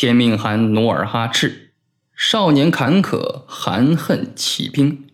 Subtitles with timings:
[0.00, 1.72] 天命汗努尔哈赤，
[2.14, 5.08] 少年坎坷，含恨起兵。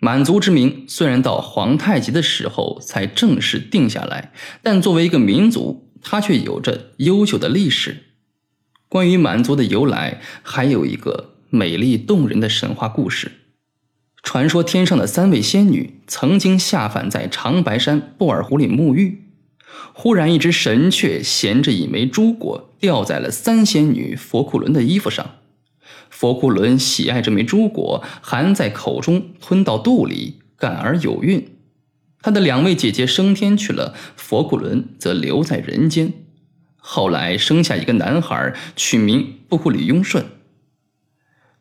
[0.00, 8.04] 满族之名虽然到皇太极的时候才正式定下来，但作为一个民族，它却有着悠久的历史。
[8.88, 13.30] 关于满族的由来，还有一个美丽动人的神话故事。
[14.22, 19.23] 传说天上的三位仙女曾经下凡在长白山布尔湖里沐浴，
[19.92, 25.36] 忽然一只神雀衔着一枚珠果掉在了三仙女佛库伦的衣服上。
[26.10, 31.56] 佛库伦喜爱这枚珠果，含在口中吞到肚里，感而有孕。
[32.22, 36.12] 他的两位姐姐升天去了，佛库伦则留在人间。
[36.76, 40.24] 后来生下一个男孩，取名布库里雍顺。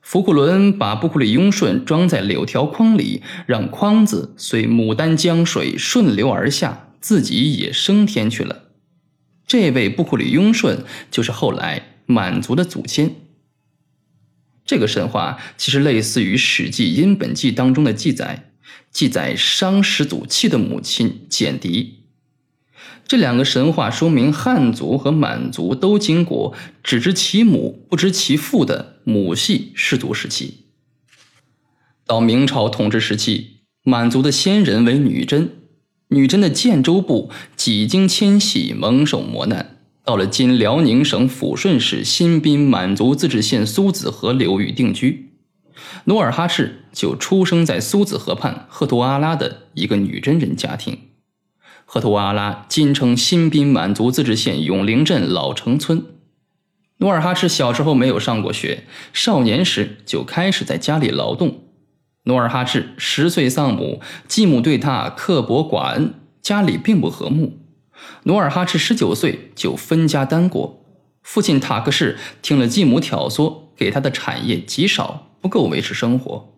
[0.01, 8.69] 佛库伦把布库里雍顺装在柳条筐里，让筐子随牡丹江水顺流而下，自己也升天去了。
[9.45, 13.13] 这位布库里雍顺就是后来满族的祖先。
[14.65, 18.53] 这个神话其实类似于《史记·殷本纪》当中的记载，
[18.89, 22.05] 记载商始祖契的母亲简狄。
[23.05, 30.67] 这两个神话说明汉族和满族都经过只知其母不知其父的母系氏族时期。
[32.05, 35.62] 到明朝统治时期，满族的先人为女真，
[36.13, 45.31] 女真的建州部几经迁徙，蒙受磨难，到了今辽宁省抚顺市新宾满族自治县苏子河流域定居。
[46.05, 50.99] 努尔哈赤就出生在苏子河畔赫图阿拉的一个女真人家庭。
[51.85, 56.05] 赫图阿拉今称新宾满族自治县永陵镇老城村。
[56.97, 61.62] 努尔哈赤小时候没有上过学，少年时就开始在家里劳动。
[62.25, 67.59] 努尔哈赤十岁丧母，继母对他刻薄寡恩，家里并不和睦。
[68.23, 70.85] 努尔哈赤十九岁就分家单过，
[71.21, 76.49] 父亲塔克氏听了继母挑唆，给他的产业极少，不够维持生活。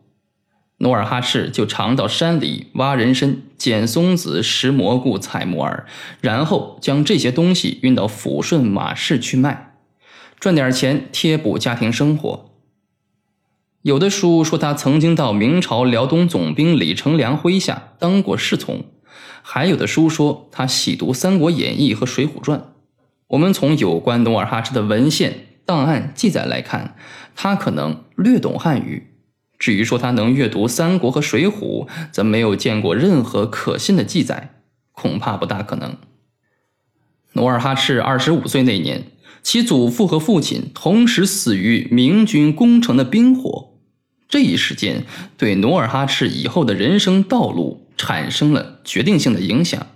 [0.79, 5.87] 努尔哈赤就常到山里挖人参、捡松子、拾蘑菇、采木耳，
[6.21, 9.73] 然后将这些东西运到抚顺马市去卖，
[10.39, 12.54] 赚点钱贴补家庭生活。
[13.85, 18.83] 有的书说他曾经到明朝辽东总兵李成梁麾下当过侍从，
[19.43, 22.59] 还有的书说他喜读《三国演义》和《水浒传》。
[23.27, 26.95] 我们从有关努尔哈赤的文献档案记载来看，
[27.35, 29.11] 他可能略懂汉语。
[29.59, 34.61] 至于说他能阅读《三国》和《水浒》，则没有见过任何可信的记载，
[34.93, 35.95] 恐怕不大可能。
[37.33, 39.11] 努尔哈赤二十五岁那年，
[39.43, 43.73] 其祖父和父亲同时死于明军攻城的兵火，
[44.27, 45.03] 这一事件
[45.37, 49.87] 对努尔哈赤以后的人生道路产生了决定性的影响。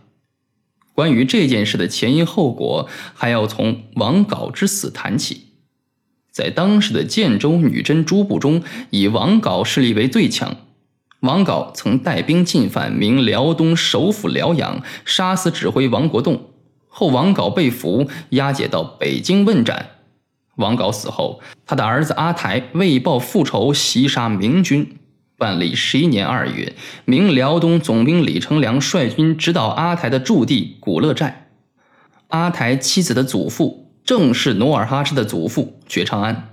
[0.93, 5.47] 关于这件事的前因后果，还要从王杲之死谈起。
[6.31, 10.57] 在当时的建州女真诸部中，以王杲势力为最强。
[11.21, 16.51] 王杲曾带兵进犯明辽东首府辽阳，杀死指挥王国栋。
[16.87, 19.98] 后王杲被俘，押解到北京问斩。
[20.59, 24.97] 王杲死后，他的儿子阿台为报复仇，袭杀明军。
[25.39, 26.73] 万历十一年二月，
[27.05, 31.49] 明辽东总兵李成梁率军直捣阿台的驻地古勒寨。
[32.27, 33.87] 阿台妻子的祖父。
[34.05, 36.49] 正是努尔哈赤的祖父觉昌安。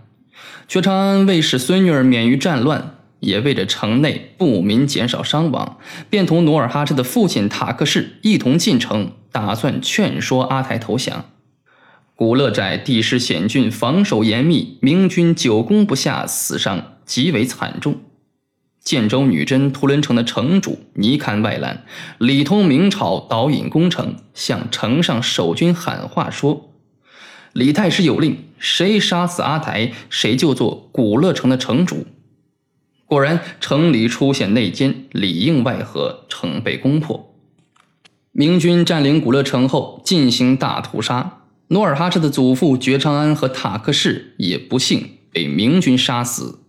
[0.68, 5.78] 觉昌安为使孙女儿免于战乱，也为着城内不民减少伤亡，
[6.10, 11.24] 便同努尔哈赤的父亲塔克氏一同进城，打算劝说阿台投降。
[12.16, 18.00] 古勒寨地势险峻，防守严密，明军久攻不下，死伤极为惨重。
[18.82, 21.84] 建州女真图伦城的城主尼堪外兰
[22.16, 26.72] 里通明朝导引攻城，向城上守军喊话说。
[27.52, 32.06] 李太师有令，谁杀死阿台，谁就做古乐城的城主。
[33.04, 37.34] 果然，城里出现内奸，里应外合，城被攻破。
[38.32, 41.42] 明军占领古乐城后，进行大屠杀。
[41.68, 46.60] 努尔哈赤的祖父觉昌安和塔克氏也不幸被明军杀死。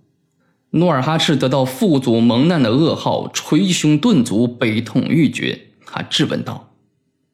[0.71, 5.67] 努尔哈赤得到父祖蒙难的噩耗，捶胸顿足，悲痛欲绝。
[5.85, 6.73] 他质问道。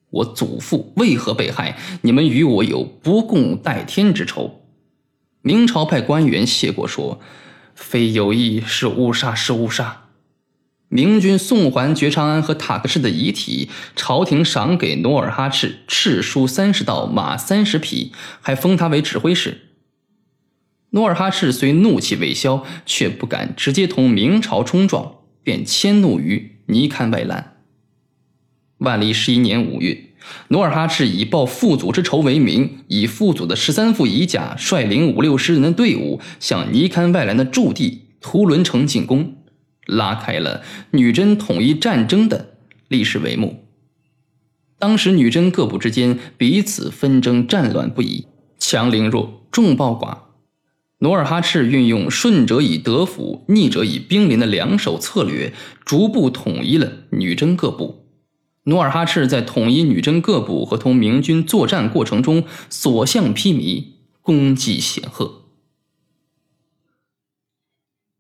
[0.10, 1.78] 我祖父为何被害？
[2.02, 4.62] 你们与我有不共戴天之仇。
[5.42, 7.20] 明朝派官员谢过说
[7.74, 10.03] ：“非有意，是误杀，是误杀。”
[10.94, 19.62] 明军送还觉昌安和塔克氏的遗体，朝廷赏给努尔哈赤敕书三十道，马三十匹，还封他为指挥使。
[20.92, 27.56] 努尔哈赤虽怒气未消，却不敢直接同明朝冲撞，便迁怒于尼堪外兰。
[28.78, 30.10] 万历十一年五月，
[30.50, 39.38] 努尔哈赤以报父祖之仇为名，以父祖的十三副遗甲，率领五六十人的队伍，向尼堪外兰的驻地图伦城进攻，
[39.86, 42.56] 拉开了女真统一战争的
[42.88, 43.66] 历史帷幕。
[44.80, 48.28] 当时女真各部之间彼此纷争战乱不已，
[48.60, 50.18] 强凌弱，众暴寡。
[51.00, 55.54] 努尔哈赤运用“顺者以德服，逆者以兵临”的两手策略，
[55.84, 58.06] 逐步统一了女真各部。
[58.64, 63.86] 努尔哈赤在统一女真各部和同明军作战过程中所向披靡，
[64.22, 65.43] 功绩显赫。